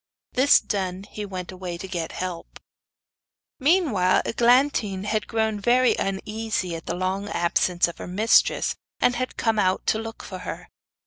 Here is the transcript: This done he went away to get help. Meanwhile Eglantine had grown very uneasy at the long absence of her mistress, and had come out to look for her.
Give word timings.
This 0.33 0.59
done 0.59 1.03
he 1.03 1.25
went 1.25 1.51
away 1.51 1.77
to 1.77 1.87
get 1.87 2.13
help. 2.13 2.59
Meanwhile 3.59 4.23
Eglantine 4.25 5.03
had 5.03 5.27
grown 5.27 5.59
very 5.59 5.93
uneasy 5.99 6.75
at 6.75 6.87
the 6.87 6.95
long 6.95 7.29
absence 7.29 7.87
of 7.87 7.99
her 7.99 8.07
mistress, 8.07 8.73
and 8.99 9.15
had 9.15 9.37
come 9.37 9.59
out 9.59 9.85
to 9.85 9.99
look 9.99 10.23
for 10.23 10.39
her. 10.39 10.69